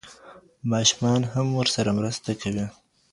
[0.71, 2.65] ماشومان هم ورسره مرسته کوي.